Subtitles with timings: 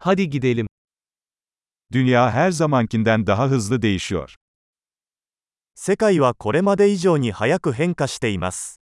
[0.00, 0.66] Hadi gidelim.
[1.92, 4.34] Dünya her zamankinden daha hızlı değişiyor.
[5.74, 8.80] 世界はこれまで以上に早く変化しています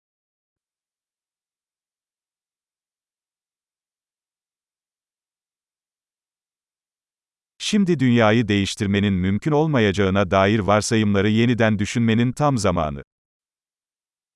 [7.57, 13.03] Şimdi dünyayı değiştirmenin mümkün olmayacağına dair varsayımları yeniden düşünmenin tam zamanı.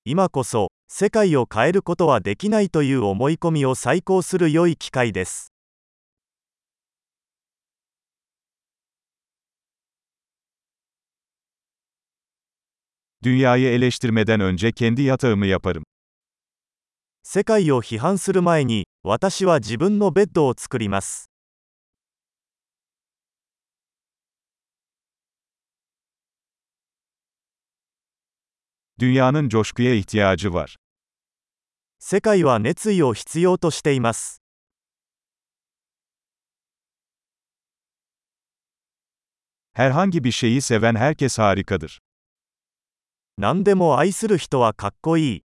[0.06, 5.52] 今こそ世界を変えることはできないという思い込みを再考する良い機会です
[13.25, 15.85] Dünyayı eleştirmeden önce kendi yatağımı yaparım.
[17.23, 21.31] 世界を批判する前に私は自分のベッドを作ります
[28.99, 30.77] Dünyanın coşkuya ihtiyacı var.
[31.99, 34.43] 世界は熱意を必要としています
[39.73, 42.01] Herhangi bir şeyi seven herkes harikadır.
[43.38, 45.42] 何でも愛する人はかっこいい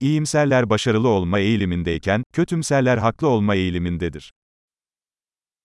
[0.00, 4.32] İyimserler başarılı olma eğilimindeyken, kötümserler haklı olma eğilimindedir.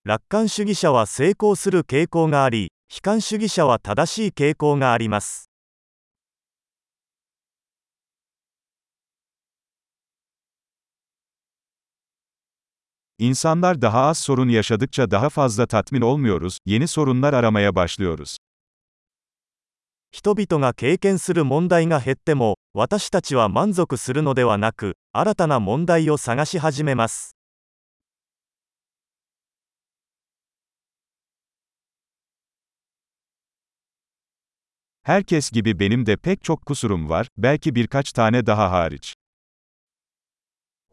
[0.03, 5.50] 楽観主義者は成功する傾向があり悲観主義者は正しい傾向があります
[13.20, 18.36] İnsanlar daha az sorun yaşadıkça daha fazla tatmin olmuyoruz, yeni sorunlar aramaya başlıyoruz.
[20.12, 27.36] 人々が経験する問題が減っても私たちは満足するのではなく新たな問題を探し始めます
[35.06, 39.14] Herkes gibi benim de pek çok kusurum var, belki birkaç tane daha hariç.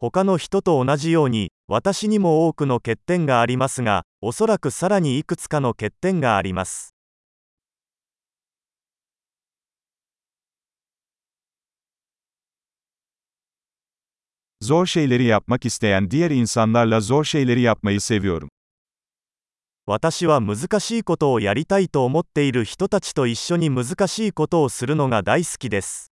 [0.01, 6.95] 他の人と同じように私にも多くの欠点がありますがおそらくさらにいくつかの欠点があります
[14.61, 18.49] Zor şeyleri yapmak isteyen diğer insanlarla zor şeyleri yapmayı seviyorum.
[19.87, 26.11] 私は難しいことをやりたいと思っている人たちと一緒に難しいことをするのが大好きです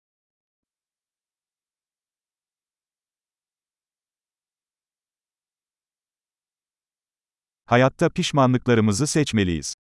[7.69, 9.73] Hayatta pişmanlıklarımızı seçmeliyiz.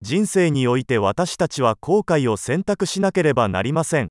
[0.00, 4.08] 人生において私たちは後悔を選択しなければなりません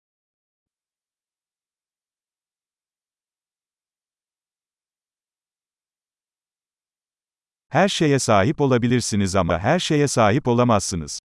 [7.69, 11.19] Her şeye sahip olabilirsiniz ama her şeye sahip olamazsınız.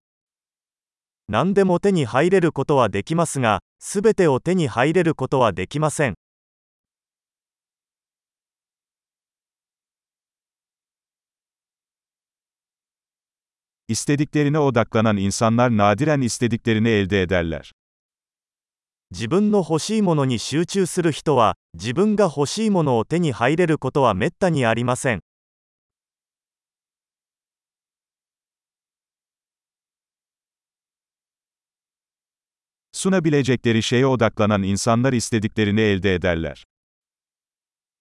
[1.28, 6.14] 何でも手に入れることはできますがすべてを手に入れることはできません
[19.10, 25.20] 自分の欲しいものに集中する人は自分が欲しいものを手に入れることはめったにありません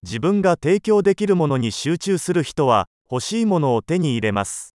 [0.04, 4.76] 自分が提供できるものに集中する人は欲しいものを手に入れます。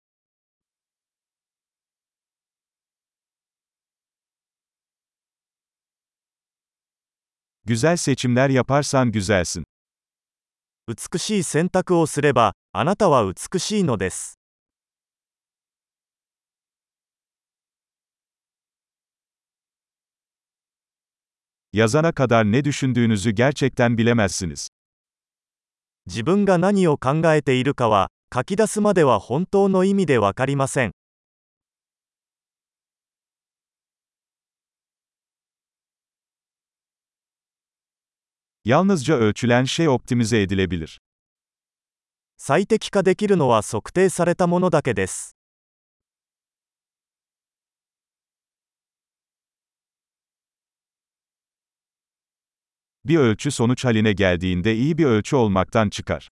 [7.65, 9.65] Güzel seçimler yaparsan güzelsin.
[10.89, 14.39] 美しい選択をすればあなたは美しいのです
[21.73, 24.69] Yazana kadar ne düşündüğünüzü gerçekten bilemezsiniz.
[26.07, 30.93] 自分が何を考えているかは書き出すまでは本当の意味でわかりません
[38.65, 40.99] Yalnızca ölçülen şey optimize edilebilir.
[42.41, 45.37] 最適化できるのは測定されたものだけです
[53.05, 56.29] Bir ölçü sonuç haline geldiğinde iyi bir ölçü olmaktan çıkar.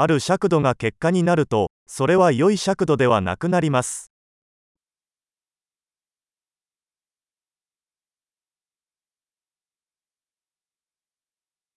[0.00, 4.11] ある尺度が結果になるとそれは良い尺度ではなくなります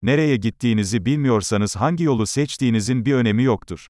[0.04, 3.88] Nereye gittiğinizi bilmiyorsanız hangi yolu seçtiğinizin bir önemi yoktur.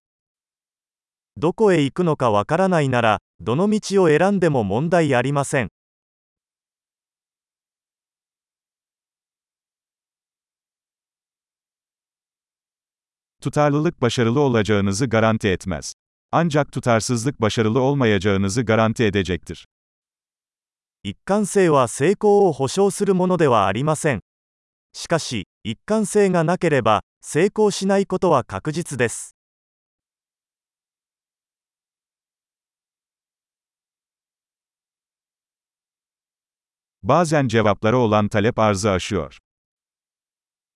[1.38, 5.70] どこへ行くのかわからないならどの道を選んでも問題ありません
[13.42, 15.94] Tutarlılık başarılı olacağınızı garanti etmez.
[16.32, 19.66] Ancak tutarsızlık başarılı olmayacağınızı garanti edecektir.
[21.04, 24.20] 一貫性は成功を保証するものではありません。
[24.97, 29.37] しかし、一貫性がなければ、成功しないことは確実です。
[37.03, 39.31] Bazen cevaplara olan talep arzı aşıyor.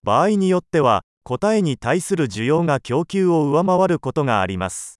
[0.04, 4.99] 場合によっては、答えに対する需要が供給を上回ることがあります。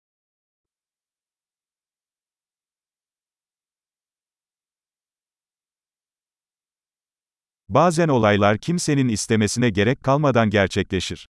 [7.70, 11.28] Bazen olaylar kimsenin istemesine gerek kalmadan gerçekleşir.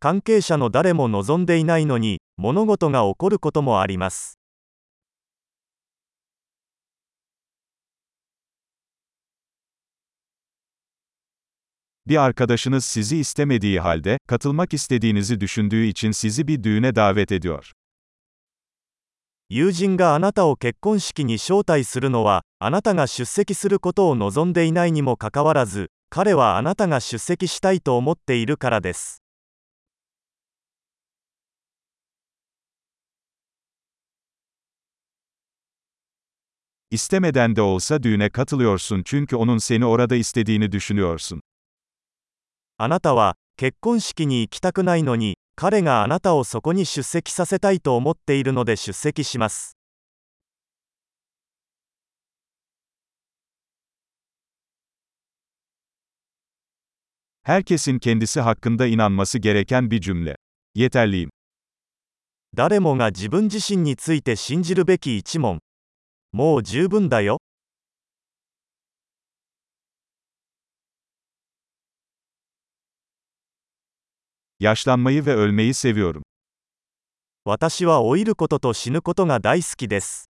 [0.00, 4.38] 関係者の誰も望んでいないのに、物事が起こることもあります。
[12.06, 17.72] Bir arkadaşınız sizi istemediği halde, katılmak istediğinizi düşündüğü için sizi bir düğüne davet ediyor.
[19.55, 29.21] 友人があなたを結婚式に招待するのは、あなたが出席することを望んでいないにもかかわらず、彼はあなたが出席したいと思っているからです。
[36.89, 41.41] İstemeden de olsa düğüne katılıyorsun çünkü onun seni orada istediğini düşünüyorsun.
[42.79, 49.77] あなたは、結婚式に行きたくないのに、彼があなたをそこに出席させたいと思っているので出席します。
[62.55, 65.59] 誰もが自分自身について信じるべき一問。
[66.31, 67.37] もう十分だよ。
[74.63, 76.23] Yaşlanmayı ve ölmeyi seviyorum.
[77.45, 80.29] 私は老いることと死ぬことが大好きです。